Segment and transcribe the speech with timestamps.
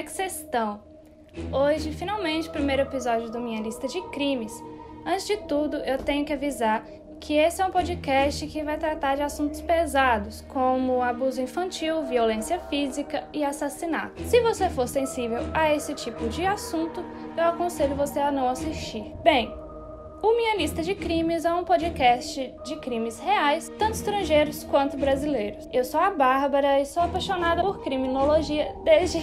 [0.00, 0.80] é que vocês estão?
[1.52, 4.52] Hoje, finalmente, o primeiro episódio do Minha Lista de Crimes.
[5.04, 6.86] Antes de tudo, eu tenho que avisar
[7.20, 12.58] que esse é um podcast que vai tratar de assuntos pesados, como abuso infantil, violência
[12.58, 14.22] física e assassinato.
[14.22, 17.04] Se você for sensível a esse tipo de assunto,
[17.36, 19.14] eu aconselho você a não assistir.
[19.22, 19.54] Bem,
[20.22, 25.68] o Minha Lista de Crimes é um podcast de crimes reais, tanto estrangeiros quanto brasileiros.
[25.72, 29.20] Eu sou a Bárbara e sou apaixonada por criminologia desde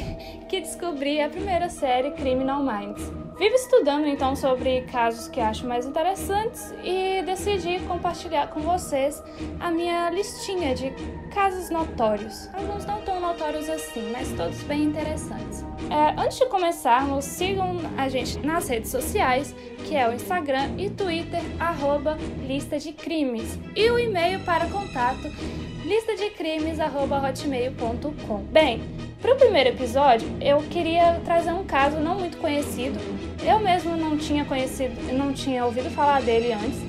[0.49, 3.27] que descobri a primeira série Criminal Minds.
[3.38, 9.23] Vivo estudando então sobre casos que acho mais interessantes e decidi compartilhar com vocês
[9.59, 10.91] a minha listinha de
[11.32, 12.50] casos notórios.
[12.52, 15.64] Alguns não tão notórios assim, mas todos bem interessantes.
[15.92, 19.54] É, antes de começarmos, sigam a gente nas redes sociais,
[19.86, 22.17] que é o Instagram e Twitter, arroba
[22.48, 25.31] lista de crimes, e o e-mail para contato
[25.86, 28.44] listadecrimes.hotmail.com.
[28.52, 28.81] Bem,
[29.28, 32.97] para o primeiro episódio, eu queria trazer um caso não muito conhecido.
[33.45, 36.80] Eu mesmo não tinha conhecido, não tinha ouvido falar dele antes.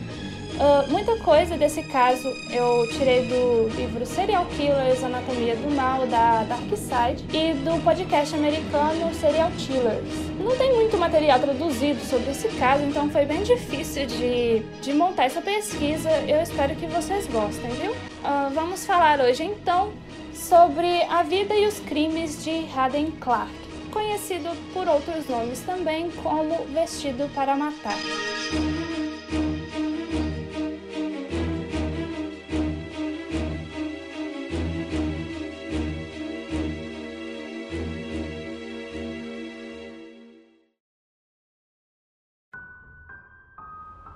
[0.55, 6.45] Uh, muita coisa desse caso eu tirei do livro Serial Killers, Anatomia do Mal, da
[6.45, 10.07] Dark Side, e do podcast americano Serial Killers.
[10.39, 15.25] Não tem muito material traduzido sobre esse caso, então foi bem difícil de, de montar
[15.25, 16.09] essa pesquisa.
[16.29, 17.91] Eu espero que vocês gostem, viu?
[17.91, 19.93] Uh, vamos falar hoje então
[20.39, 23.53] sobre a vida e os crimes de Haden Clark,
[23.93, 27.99] conhecido por outros nomes também como Vestido para Matar.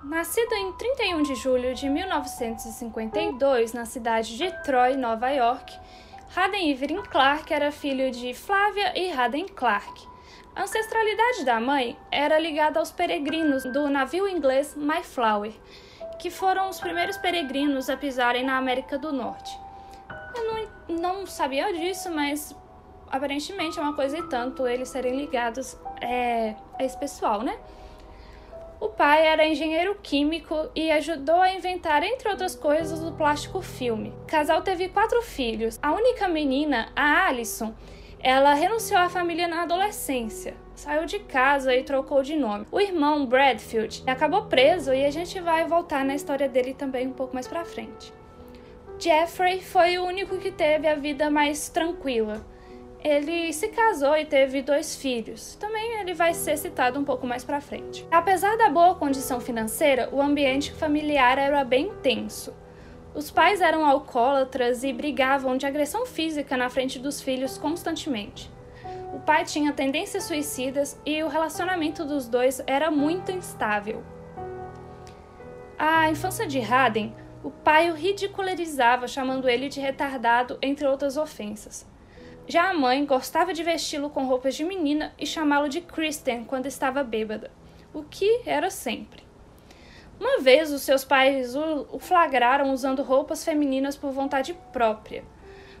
[0.05, 5.77] Nascido em 31 de julho de 1952 na cidade de Troy, Nova York,
[6.35, 10.07] Haden Evelyn Clark era filho de Flávia e Haden Clark.
[10.55, 15.53] A ancestralidade da mãe era ligada aos peregrinos do navio inglês Mayflower,
[16.17, 19.55] que foram os primeiros peregrinos a pisarem na América do Norte.
[20.35, 22.55] Eu não, não sabia disso, mas
[23.11, 27.59] aparentemente é uma coisa e tanto eles serem ligados é, a esse pessoal, né?
[28.83, 34.13] O pai era engenheiro químico e ajudou a inventar, entre outras coisas, o plástico filme.
[34.23, 35.79] O casal teve quatro filhos.
[35.81, 37.73] A única menina, a Alison,
[38.19, 42.67] ela renunciou à família na adolescência, saiu de casa e trocou de nome.
[42.69, 47.13] O irmão Bradfield acabou preso e a gente vai voltar na história dele também um
[47.13, 48.13] pouco mais pra frente.
[48.99, 52.45] Jeffrey foi o único que teve a vida mais tranquila
[53.03, 55.55] ele se casou e teve dois filhos.
[55.55, 58.07] Também ele vai ser citado um pouco mais para frente.
[58.09, 62.53] Apesar da boa condição financeira, o ambiente familiar era bem tenso.
[63.13, 68.49] Os pais eram alcoólatras e brigavam de agressão física na frente dos filhos constantemente.
[69.13, 74.01] O pai tinha tendências suicidas e o relacionamento dos dois era muito instável.
[75.77, 81.85] A infância de Haden, o pai o ridicularizava, chamando ele de retardado, entre outras ofensas.
[82.47, 86.65] Já a mãe gostava de vesti-lo com roupas de menina e chamá-lo de Kristen quando
[86.65, 87.51] estava bêbada,
[87.93, 89.23] o que era sempre.
[90.19, 95.23] Uma vez os seus pais o flagraram usando roupas femininas por vontade própria,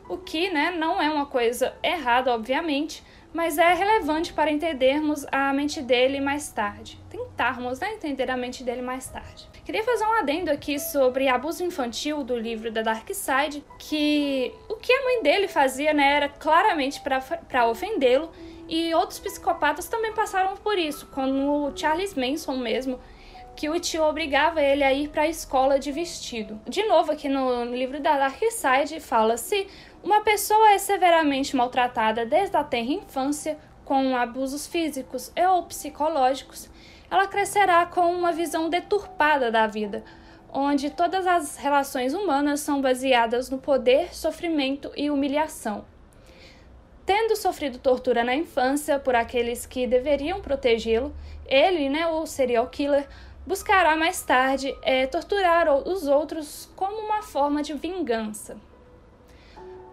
[0.09, 3.03] o que né, não é uma coisa errada, obviamente,
[3.33, 6.99] mas é relevante para entendermos a mente dele mais tarde.
[7.09, 9.47] Tentarmos né, entender a mente dele mais tarde.
[9.65, 14.53] Queria fazer um adendo aqui sobre abuso infantil do livro da Dark Side, que
[14.83, 18.29] que a mãe dele fazia né, era claramente para ofendê-lo,
[18.67, 22.99] e outros psicopatas também passaram por isso, como o Charles Manson mesmo,
[23.55, 26.59] que o tio obrigava ele a ir para a escola de vestido.
[26.67, 29.67] De novo, aqui no livro da Dark Side, fala-se
[30.03, 36.69] uma pessoa é severamente maltratada desde a tenra infância, com abusos físicos ou psicológicos,
[37.09, 40.03] ela crescerá com uma visão deturpada da vida,
[40.53, 45.83] onde todas as relações humanas são baseadas no poder, sofrimento e humilhação.
[47.05, 51.13] Tendo sofrido tortura na infância por aqueles que deveriam protegê-lo,
[51.45, 53.07] ele, né, o serial killer,
[53.45, 58.55] buscará mais tarde é, torturar os outros como uma forma de vingança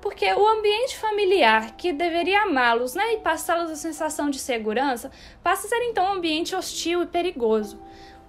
[0.00, 5.10] porque o ambiente familiar, que deveria amá-los né, e passá-los a sensação de segurança,
[5.42, 7.78] passa a ser então um ambiente hostil e perigoso.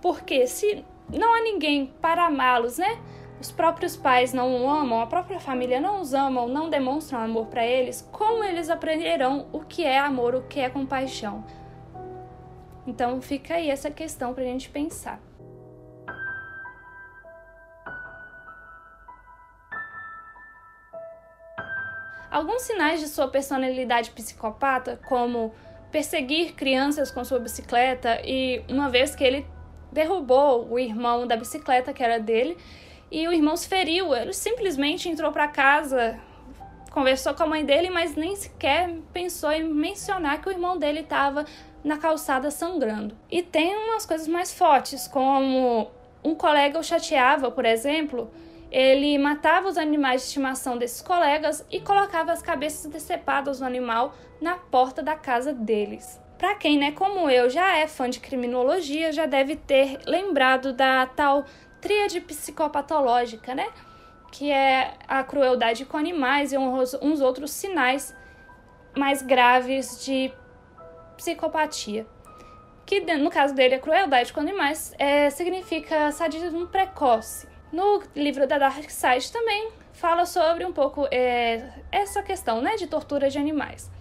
[0.01, 2.99] Porque se não há ninguém para amá-los, né?
[3.39, 7.47] Os próprios pais não o amam, a própria família não os amam, não demonstram amor
[7.47, 11.43] para eles, como eles aprenderão o que é amor, o que é compaixão?
[12.85, 15.19] Então fica aí essa questão para a gente pensar.
[22.29, 25.53] Alguns sinais de sua personalidade psicopata, como
[25.91, 29.45] perseguir crianças com sua bicicleta e uma vez que ele
[29.91, 32.57] derrubou o irmão da bicicleta que era dele
[33.11, 36.17] e o irmão se feriu, ele simplesmente entrou para casa,
[36.91, 41.01] conversou com a mãe dele, mas nem sequer pensou em mencionar que o irmão dele
[41.01, 41.45] estava
[41.83, 43.17] na calçada sangrando.
[43.29, 45.91] E tem umas coisas mais fortes, como
[46.23, 48.31] um colega o chateava, por exemplo,
[48.71, 54.15] ele matava os animais de estimação desses colegas e colocava as cabeças decepadas do animal
[54.39, 56.20] na porta da casa deles.
[56.41, 61.05] Para quem, né, como eu, já é fã de criminologia, já deve ter lembrado da
[61.05, 61.45] tal
[61.79, 63.67] tríade psicopatológica, né?
[64.31, 68.17] Que é a crueldade com animais e uns, outros sinais
[68.97, 70.33] mais graves de
[71.15, 72.07] psicopatia.
[72.87, 77.47] Que no caso dele, a crueldade com animais é, significa sadismo precoce.
[77.71, 82.87] No livro da Dark Side também fala sobre um pouco é, essa questão né, de
[82.87, 83.91] tortura de animais.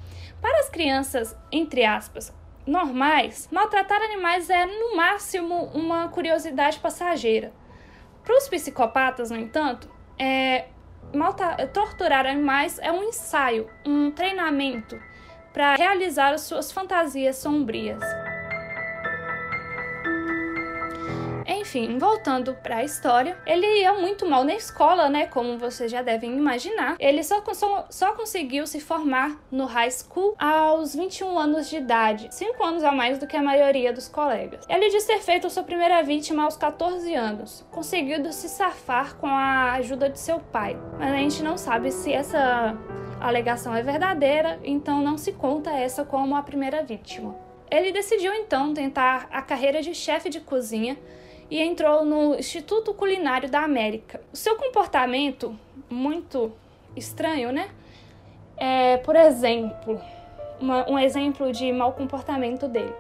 [0.41, 2.33] Para as crianças, entre aspas,
[2.67, 7.53] normais, maltratar animais é no máximo uma curiosidade passageira.
[8.25, 10.67] Para os psicopatas, no entanto, é,
[11.73, 15.01] torturar animais é um ensaio, um treinamento
[15.53, 18.01] para realizar as suas fantasias sombrias.
[21.71, 25.27] Enfim, voltando para a história, ele ia muito mal na escola, né?
[25.27, 26.97] Como vocês já devem imaginar.
[26.99, 32.27] Ele só, só, só conseguiu se formar no high school aos 21 anos de idade,
[32.33, 34.65] 5 anos a mais do que a maioria dos colegas.
[34.69, 39.75] Ele diz ter feito sua primeira vítima aos 14 anos, conseguindo se safar com a
[39.75, 40.77] ajuda de seu pai.
[40.99, 42.77] Mas a gente não sabe se essa
[43.21, 47.37] alegação é verdadeira, então não se conta essa como a primeira vítima.
[47.71, 50.99] Ele decidiu então tentar a carreira de chefe de cozinha
[51.51, 54.21] e entrou no Instituto Culinário da América.
[54.33, 55.59] O seu comportamento,
[55.89, 56.53] muito
[56.97, 57.71] estranho, né?
[58.57, 60.01] É, por exemplo,
[60.61, 62.95] uma, um exemplo de mau comportamento dele.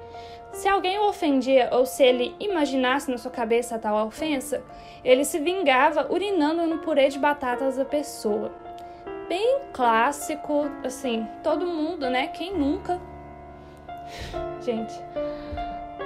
[0.52, 4.62] Se alguém o ofendia ou se ele imaginasse na sua cabeça tal ofensa,
[5.05, 8.50] ele se vingava urinando no purê de batatas da pessoa.
[9.29, 12.26] Bem clássico, assim, todo mundo, né?
[12.26, 13.00] Quem nunca?
[14.61, 14.93] Gente,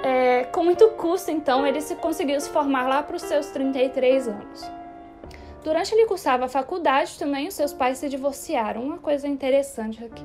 [0.05, 4.27] é, com muito custo, então, ele se conseguiu se formar lá para os seus 33
[4.27, 4.71] anos.
[5.63, 8.83] Durante ele cursava a faculdade, também os seus pais se divorciaram.
[8.83, 10.23] Uma coisa interessante aqui.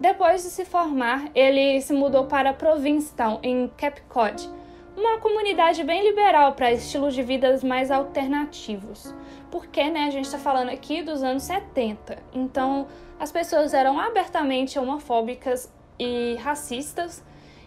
[0.00, 4.50] Depois de se formar, ele se mudou para Provincetown, em Cape Cod,
[4.96, 9.14] uma comunidade bem liberal para estilos de vida mais alternativos.
[9.52, 12.88] Porque, né, a gente está falando aqui dos anos 70, então
[13.20, 17.22] as pessoas eram abertamente homofóbicas e racistas.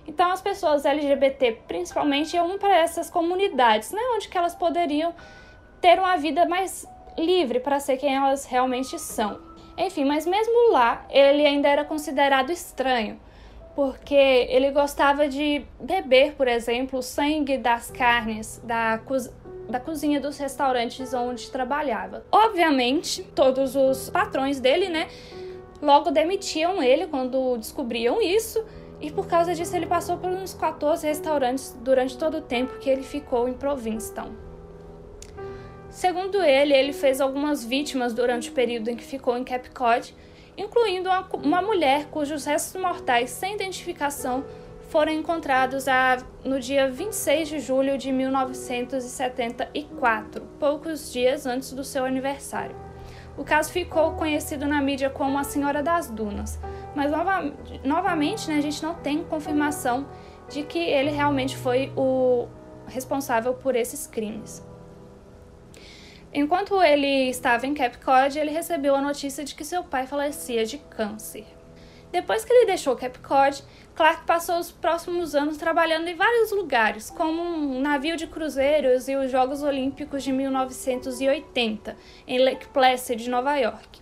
[0.08, 5.14] Então as pessoas LGBT principalmente iam para essas comunidades, né, onde que elas poderiam
[5.80, 6.86] ter uma vida mais
[7.18, 9.40] livre para ser quem elas realmente são.
[9.78, 13.20] Enfim, mas mesmo lá ele ainda era considerado estranho,
[13.76, 19.00] porque ele gostava de beber, por exemplo, o sangue das carnes da,
[19.70, 22.26] da cozinha dos restaurantes onde trabalhava.
[22.32, 25.08] Obviamente, todos os patrões dele, né,
[25.84, 28.64] Logo demitiam ele quando descobriam isso,
[29.02, 32.90] e por causa disso ele passou por uns 14 restaurantes durante todo o tempo que
[32.90, 34.32] ele ficou em Provincetown.
[35.90, 40.16] Segundo ele, ele fez algumas vítimas durante o período em que ficou em Cape Cod,
[40.58, 44.46] incluindo uma, uma mulher cujos restos mortais sem identificação
[44.88, 52.06] foram encontrados a, no dia 26 de julho de 1974, poucos dias antes do seu
[52.06, 52.83] aniversário.
[53.38, 56.60] O caso ficou conhecido na mídia como a Senhora das Dunas,
[56.96, 57.52] mas nova,
[57.84, 60.08] novamente né, a gente não tem confirmação
[60.50, 62.48] de que ele realmente foi o
[62.86, 64.64] responsável por esses crimes.
[66.32, 70.66] Enquanto ele estava em Cape Cod, ele recebeu a notícia de que seu pai falecia
[70.66, 71.46] de câncer.
[72.14, 73.64] Depois que ele deixou Cape Cod,
[73.96, 79.16] Clark passou os próximos anos trabalhando em vários lugares, como um navio de cruzeiros e
[79.16, 84.00] os Jogos Olímpicos de 1980, em Lake Placid, Nova York.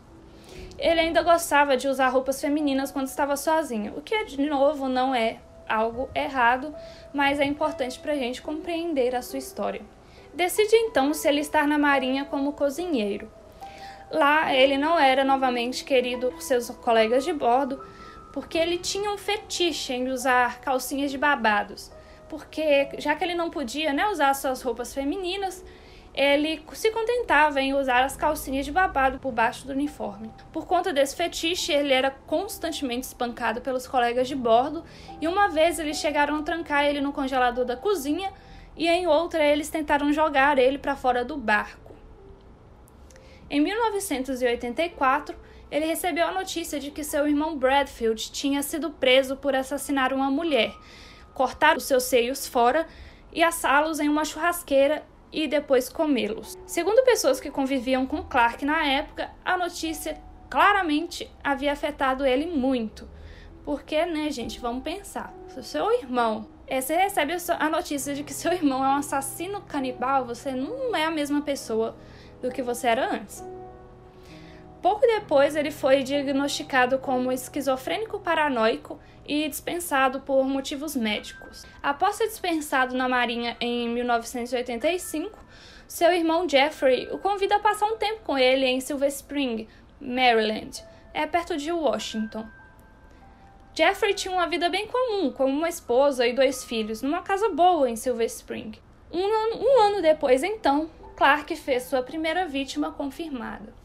[0.77, 5.15] Ele ainda gostava de usar roupas femininas quando estava sozinho, o que, de novo, não
[5.15, 5.37] é
[5.69, 6.75] algo errado,
[7.13, 9.83] mas é importante para a gente compreender a sua história.
[10.33, 13.31] Decide então se ele estar na Marinha como cozinheiro.
[14.11, 17.81] Lá, ele não era novamente querido por seus colegas de bordo,
[18.31, 21.91] porque ele tinha um fetiche em usar calcinhas de babados.
[22.29, 25.63] Porque já que ele não podia né, usar suas roupas femininas,
[26.13, 30.31] ele se contentava em usar as calcinhas de babado por baixo do uniforme.
[30.51, 34.83] Por conta desse fetiche, ele era constantemente espancado pelos colegas de bordo,
[35.21, 38.31] e uma vez eles chegaram a trancar ele no congelador da cozinha,
[38.75, 41.91] e em outra eles tentaram jogar ele para fora do barco.
[43.49, 45.35] Em 1984,
[45.71, 50.29] ele recebeu a notícia de que seu irmão Bradfield tinha sido preso por assassinar uma
[50.29, 50.75] mulher,
[51.33, 52.85] cortar os seus seios fora
[53.31, 56.57] e assá-los em uma churrasqueira e depois comê-los.
[56.65, 63.07] Segundo pessoas que conviviam com Clark na época, a notícia claramente havia afetado ele muito.
[63.63, 65.33] Porque, né, gente, vamos pensar.
[65.47, 66.47] Se seu irmão.
[66.67, 70.95] É, você recebe a notícia de que seu irmão é um assassino canibal, você não
[70.95, 71.97] é a mesma pessoa
[72.41, 73.43] do que você era antes.
[74.81, 81.65] Pouco depois, ele foi diagnosticado como esquizofrênico paranoico e dispensado por motivos médicos.
[81.83, 85.37] Após ser dispensado na Marinha em 1985,
[85.87, 89.67] seu irmão Jeffrey o convida a passar um tempo com ele em Silver Spring,
[89.99, 90.83] Maryland,
[91.13, 92.47] é perto de Washington.
[93.75, 97.87] Jeffrey tinha uma vida bem comum, com uma esposa e dois filhos, numa casa boa
[97.89, 98.71] em Silver Spring.
[99.11, 103.80] Um ano, um ano depois, então, Clark fez sua primeira vítima confirmada.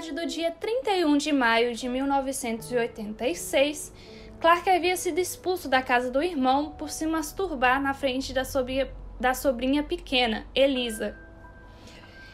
[0.00, 3.92] Tarde do dia 31 de maio de 1986,
[4.40, 8.90] Clark havia sido expulso da casa do irmão por se masturbar na frente da sobrinha,
[9.20, 11.14] da sobrinha pequena, Elisa.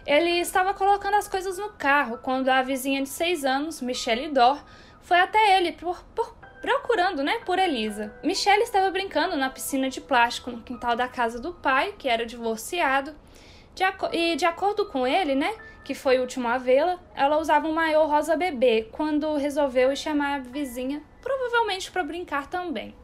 [0.06, 4.64] Ele estava colocando as coisas no carro quando a vizinha de seis anos, Michelle Dor,
[5.00, 8.14] foi até ele por, por, procurando né, por Elisa.
[8.22, 12.24] Michelle estava brincando na piscina de plástico no quintal da casa do pai, que era
[12.24, 13.12] divorciado,
[13.76, 13.84] de
[14.16, 15.54] e de acordo com ele, né,
[15.84, 20.36] que foi o último a vê-la, ela usava um maiô rosa bebê quando resolveu chamar
[20.36, 22.94] a vizinha, provavelmente para brincar também.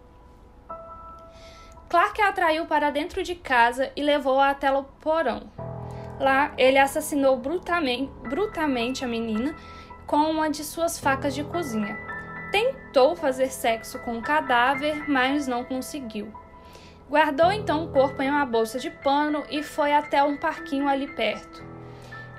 [1.90, 5.42] Clark a atraiu para dentro de casa e levou-a até o porão.
[6.18, 9.54] Lá, ele assassinou brutalmente, a menina
[10.06, 11.98] com uma de suas facas de cozinha.
[12.50, 16.32] Tentou fazer sexo com o cadáver, mas não conseguiu.
[17.08, 21.06] Guardou então o corpo em uma bolsa de pano e foi até um parquinho ali
[21.06, 21.62] perto.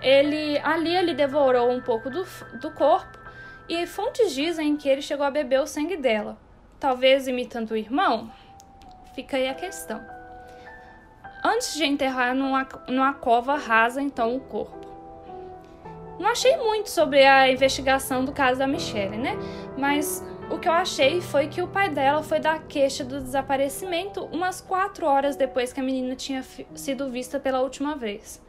[0.02, 2.26] Ele ali ele devorou um pouco do,
[2.60, 3.18] do corpo
[3.70, 6.38] e fontes dizem que ele chegou a beber o sangue dela.
[6.80, 8.30] Talvez imitando o irmão?
[9.14, 10.04] Fica aí a questão.
[11.44, 14.84] Antes de enterrar numa, numa cova rasa então o corpo.
[16.20, 19.38] Não achei muito sobre a investigação do caso da Michelle, né?
[19.78, 24.26] Mas o que eu achei foi que o pai dela foi dar queixa do desaparecimento
[24.26, 26.44] umas quatro horas depois que a menina tinha
[26.76, 28.42] sido vista pela última vez.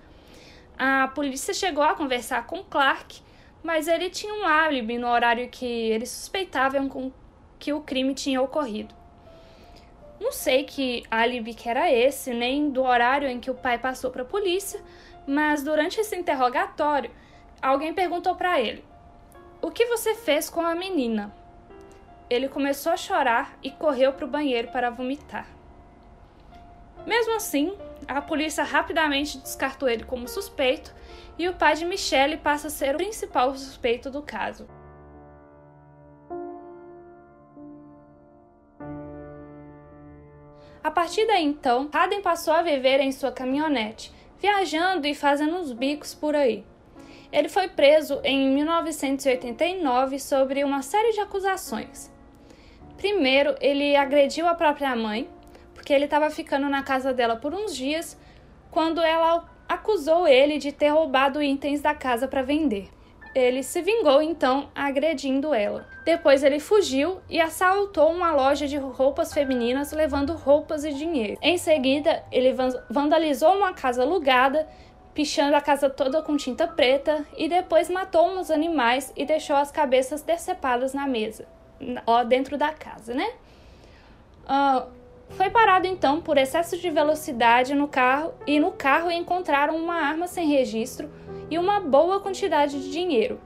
[0.77, 3.23] A polícia chegou a conversar com Clark,
[3.63, 7.13] mas ele tinha um álibi no horário que eles suspeitavam
[7.59, 8.95] que o crime tinha ocorrido.
[10.21, 14.11] Não sei que álibi que era esse, nem do horário em que o pai passou
[14.11, 14.81] para a polícia,
[15.27, 17.11] mas durante esse interrogatório,
[17.63, 18.85] alguém perguntou para ele:
[19.63, 21.44] O que você fez com a menina?
[22.29, 25.47] Ele começou a chorar e correu para o banheiro para vomitar.
[27.07, 27.77] Mesmo assim,
[28.09, 30.95] a polícia rapidamente descartou ele como suspeito
[31.39, 34.67] e o pai de Michelle passa a ser o principal suspeito do caso.
[40.83, 45.73] A partir daí então, Haden passou a viver em sua caminhonete, viajando e fazendo uns
[45.73, 46.65] bicos por aí.
[47.33, 52.14] Ele foi preso em 1989 sobre uma série de acusações.
[53.05, 55.29] Primeiro, ele agrediu a própria mãe,
[55.75, 58.19] porque ele estava ficando na casa dela por uns dias
[58.71, 62.89] quando ela acusou ele de ter roubado itens da casa para vender.
[63.35, 65.87] Ele se vingou então agredindo ela.
[66.03, 71.37] Depois ele fugiu e assaltou uma loja de roupas femininas levando roupas e dinheiro.
[71.43, 72.57] Em seguida, ele
[72.89, 74.67] vandalizou uma casa alugada,
[75.13, 79.71] pichando a casa toda com tinta preta e depois matou uns animais e deixou as
[79.71, 81.47] cabeças decepadas na mesa,
[82.07, 83.31] ó, dentro da casa, né?
[84.45, 84.89] Uh,
[85.31, 90.27] foi parado então por excesso de velocidade no carro e no carro encontraram uma arma
[90.27, 91.11] sem registro
[91.51, 93.41] e uma boa quantidade de dinheiro.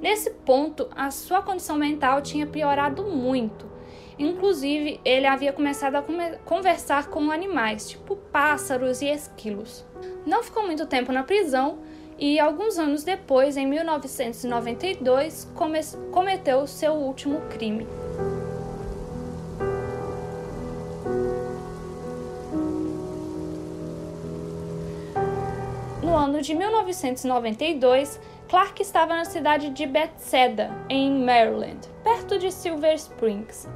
[0.00, 3.72] Nesse ponto, a sua condição mental tinha piorado muito.
[4.18, 9.84] Inclusive, ele havia começado a come conversar com animais, tipo pássaros e esquilos.
[10.24, 11.78] Não ficou muito tempo na prisão
[12.18, 15.80] e, alguns anos depois, em 1992, come
[16.12, 17.86] cometeu seu último crime.
[26.14, 32.94] no ano de 1992, Clark estava na cidade de Bethesda, em Maryland, perto de Silver
[32.94, 33.68] Springs.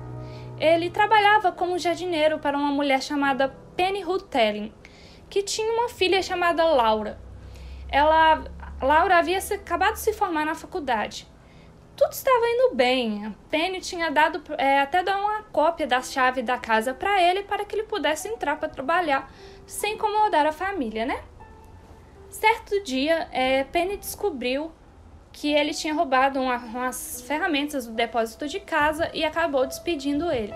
[0.56, 4.72] Ele trabalhava como jardineiro para uma mulher chamada Penny Rutelling,
[5.28, 7.18] que tinha uma filha chamada Laura.
[7.90, 8.44] Ela,
[8.80, 11.26] Laura havia acabado de se formar na faculdade.
[11.96, 13.34] tudo estava indo bem.
[13.50, 17.64] Penny tinha dado é, até dar uma cópia da chave da casa para ele para
[17.64, 19.30] que ele pudesse entrar para trabalhar
[19.66, 21.20] sem incomodar a família, né?
[22.30, 24.70] Certo dia, é, Penny descobriu
[25.32, 30.54] que ele tinha roubado uma, umas ferramentas do depósito de casa e acabou despedindo ele.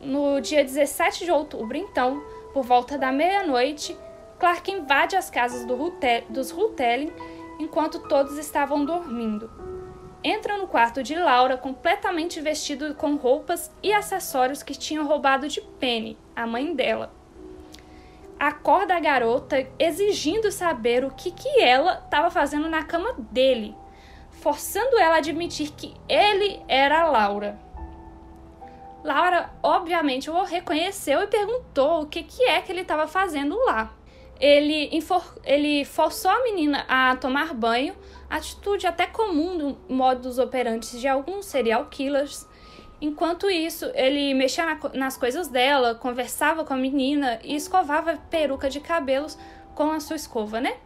[0.00, 2.22] No dia 17 de outubro, então,
[2.52, 3.96] por volta da meia-noite,
[4.38, 7.12] Clark invade as casas do Rutel, dos Rutelin
[7.58, 9.50] enquanto todos estavam dormindo.
[10.22, 15.60] Entra no quarto de Laura completamente vestido com roupas e acessórios que tinham roubado de
[15.60, 17.12] Penny, a mãe dela.
[18.38, 23.74] Acorda a garota exigindo saber o que, que ela estava fazendo na cama dele,
[24.30, 27.58] forçando ela a admitir que ele era Laura.
[29.02, 33.94] Laura, obviamente, o reconheceu e perguntou o que, que é que ele estava fazendo lá.
[34.38, 34.90] Ele,
[35.44, 37.94] ele forçou a menina a tomar banho,
[38.28, 42.46] atitude até comum do modus operandi de alguns serial killers.
[43.00, 48.68] Enquanto isso, ele mexia na, nas coisas dela, conversava com a menina e escovava peruca
[48.68, 49.38] de cabelos
[49.74, 50.76] com a sua escova, né?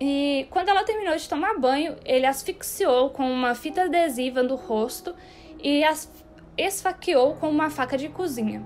[0.00, 5.14] E quando ela terminou de tomar banho, ele asfixiou com uma fita adesiva no rosto
[5.60, 6.08] e as
[6.56, 8.64] esfaqueou com uma faca de cozinha.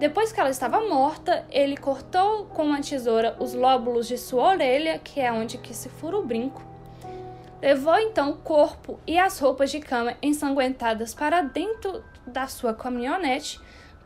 [0.00, 4.98] Depois que ela estava morta, ele cortou com uma tesoura os lóbulos de sua orelha,
[4.98, 6.64] que é onde que se fura o brinco.
[7.60, 13.60] Levou então o corpo e as roupas de cama ensanguentadas para dentro da sua caminhonete,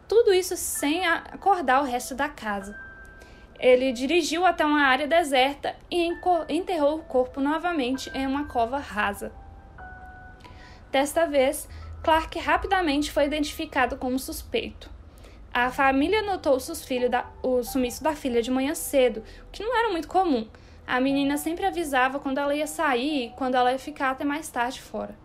[0.08, 2.76] tudo isso sem acordar o resto da casa.
[3.56, 6.10] Ele dirigiu até uma área deserta e
[6.48, 9.30] enterrou o corpo novamente em uma cova rasa.
[10.90, 11.68] Desta vez,
[12.02, 14.92] Clark rapidamente foi identificado como suspeito.
[15.54, 16.58] A família notou
[17.08, 20.48] da, o sumiço da filha de manhã cedo, o que não era muito comum.
[20.84, 24.48] A menina sempre avisava quando ela ia sair e quando ela ia ficar até mais
[24.48, 25.16] tarde fora.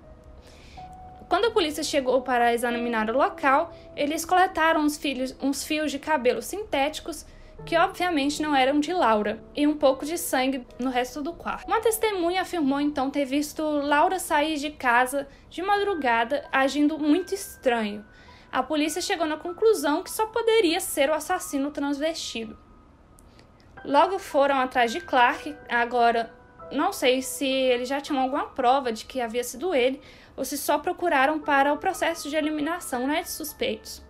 [1.28, 5.98] Quando a polícia chegou para examinar o local, eles coletaram uns, filhos, uns fios de
[5.98, 7.26] cabelo sintéticos
[7.66, 11.68] que obviamente não eram de Laura, e um pouco de sangue no resto do quarto.
[11.68, 18.06] Uma testemunha afirmou então ter visto Laura sair de casa de madrugada agindo muito estranho
[18.52, 22.58] a polícia chegou na conclusão que só poderia ser o assassino transvestido.
[23.86, 26.34] Logo foram atrás de Clark, agora
[26.72, 30.02] não sei se eles já tinham alguma prova de que havia sido ele
[30.36, 34.02] ou se só procuraram para o processo de eliminação né, de suspeitos.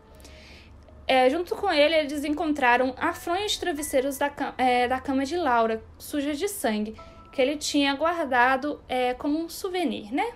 [1.08, 5.84] É, junto com ele, eles encontraram afronhos de travesseiros da, é, da cama de Laura,
[5.98, 6.96] sujas de sangue,
[7.32, 10.34] que ele tinha guardado é, como um souvenir, né?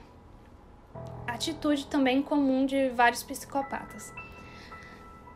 [1.33, 4.13] Atitude também comum de vários psicopatas.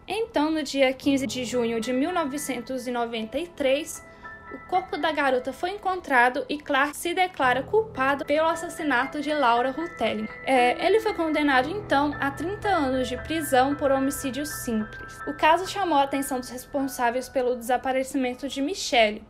[0.08, 4.08] Então, no dia 15 de junho de 1993,
[4.54, 9.72] o corpo da garota foi encontrado e Clark se declara culpado pelo assassinato de Laura
[9.72, 10.30] Rutelli.
[10.46, 15.20] É, ele foi condenado então a 30 anos de prisão por homicídio simples.
[15.28, 19.22] O caso chamou a atenção dos responsáveis pelo desaparecimento de Michelle,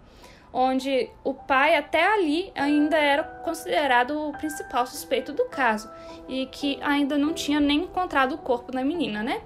[0.59, 5.87] onde o pai até ali ainda era considerado o principal suspeito do caso
[6.27, 9.43] e que ainda não tinha nem encontrado o corpo da menina, né?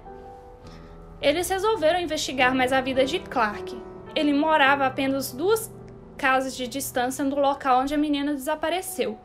[1.20, 3.78] Eles resolveram investigar mais a vida de Clark.
[4.14, 5.70] Ele morava apenas duas
[6.16, 9.18] casas de distância do local onde a menina desapareceu.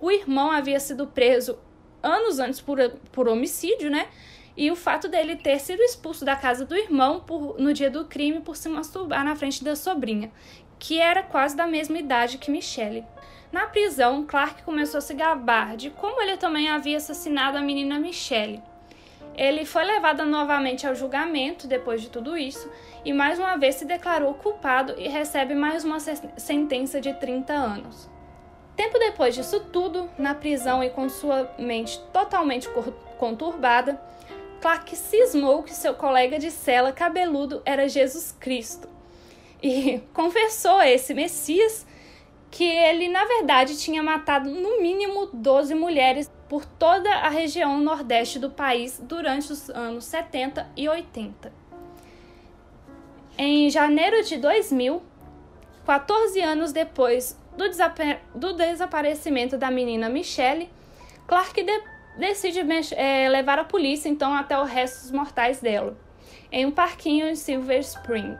[0.00, 1.56] O irmão havia sido preso
[2.02, 2.78] anos antes por,
[3.12, 4.08] por homicídio, né?
[4.56, 8.06] E o fato dele ter sido expulso da casa do irmão por, no dia do
[8.06, 10.32] crime por se masturbar na frente da sobrinha,
[10.78, 13.04] que era quase da mesma idade que Michelle.
[13.50, 17.98] Na prisão, Clark começou a se gabar de como ele também havia assassinado a menina
[17.98, 18.62] Michelle.
[19.34, 22.70] Ele foi levado novamente ao julgamento depois de tudo isso
[23.04, 28.10] e mais uma vez se declarou culpado e recebe mais uma sentença de 30 anos.
[28.76, 32.68] Tempo depois disso tudo, na prisão e com sua mente totalmente
[33.16, 34.00] conturbada,
[34.60, 38.97] Clark cismou que seu colega de cela cabeludo era Jesus Cristo
[39.62, 41.86] e confessou a esse Messias
[42.50, 48.38] que ele, na verdade, tinha matado no mínimo 12 mulheres por toda a região nordeste
[48.38, 51.52] do país durante os anos 70 e 80.
[53.36, 55.02] Em janeiro de 2000,
[55.84, 57.64] 14 anos depois do,
[58.34, 60.70] do desaparecimento da menina Michelle,
[61.26, 61.82] Clark de
[62.18, 62.60] decide
[62.96, 65.96] é, levar a polícia então até os restos mortais dela,
[66.50, 68.36] em um parquinho em Silver Spring.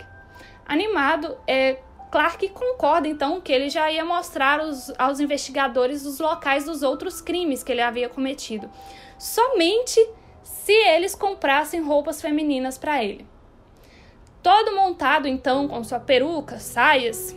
[0.69, 1.79] Animado, é,
[2.11, 7.23] Clark concorda então que ele já ia mostrar os, aos investigadores os locais dos outros
[7.23, 8.71] crimes que ele havia cometido,
[9.19, 9.99] somente
[10.43, 13.27] se eles comprassem roupas femininas para ele.
[14.43, 17.35] Todo montado então com sua peruca, saias,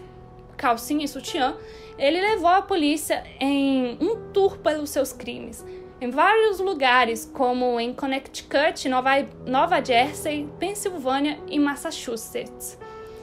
[0.58, 1.56] calcinha e sutiã,
[1.98, 5.66] Ele levou a polícia em um tour pelos seus crimes,
[6.00, 9.12] em vários lugares, como em Connecticut, Nova,
[9.46, 12.78] Nova Jersey, Pensilvânia e Massachusetts.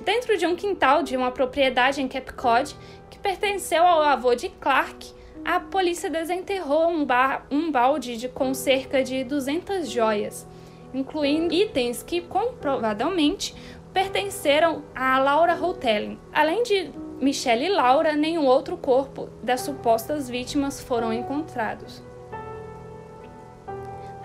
[0.09, 2.75] Dentro de um quintal de uma propriedade em Cape Cod,
[3.11, 5.13] que pertenceu ao avô de Clark,
[5.45, 10.49] a polícia desenterrou um, bar, um balde de, com cerca de 200 joias,
[10.95, 13.55] incluindo itens que comprovadamente
[13.93, 16.19] pertenceram a Laura Hotelling.
[16.33, 16.91] Além de
[17.21, 22.03] Michelle e Laura, nenhum outro corpo das supostas vítimas foram encontrados.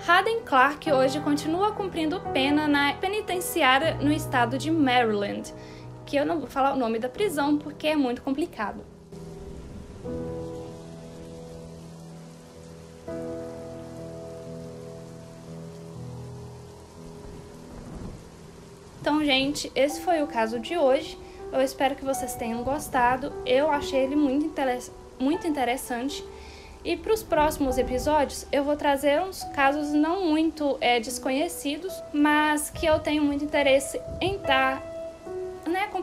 [0.05, 5.53] Haden Clark hoje continua cumprindo pena na penitenciária no estado de Maryland,
[6.05, 8.83] que eu não vou falar o nome da prisão porque é muito complicado.
[19.03, 21.17] Então, gente, esse foi o caso de hoje.
[21.51, 23.33] Eu espero que vocês tenham gostado.
[23.45, 24.49] Eu achei ele muito,
[25.19, 26.23] muito interessante.
[26.85, 32.69] E para os próximos episódios, eu vou trazer uns casos não muito é, desconhecidos, mas
[32.69, 34.81] que eu tenho muito interesse em estar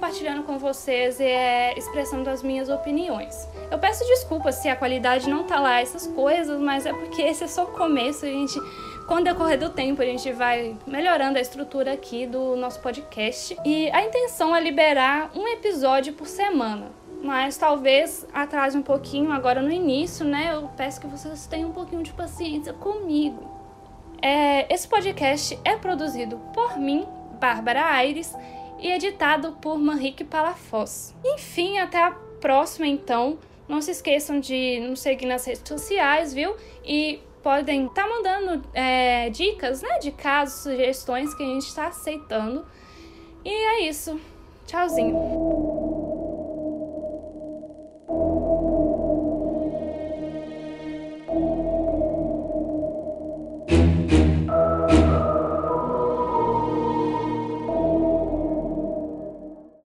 [0.01, 3.47] compartilhando com vocês e é, expressando as minhas opiniões.
[3.71, 7.45] Eu peço desculpas se a qualidade não tá lá, essas coisas, mas é porque esse
[7.45, 8.59] é só o começo, a gente
[9.07, 13.55] com o decorrer do tempo, a gente vai melhorando a estrutura aqui do nosso podcast.
[13.63, 16.87] E a intenção é liberar um episódio por semana.
[17.23, 20.55] Mas talvez atrase um pouquinho agora no início, né?
[20.55, 23.51] Eu peço que vocês tenham um pouquinho de paciência comigo.
[24.23, 27.07] É, esse podcast é produzido por mim,
[27.39, 28.35] Bárbara Aires,
[28.81, 31.15] e editado por Manrique Palafós.
[31.25, 33.39] Enfim, até a próxima então.
[33.69, 36.57] Não se esqueçam de nos seguir nas redes sociais, viu?
[36.85, 41.87] E podem estar tá mandando é, dicas, né, de casos, sugestões que a gente está
[41.87, 42.67] aceitando.
[43.45, 44.21] E é isso.
[44.67, 46.00] Tchauzinho.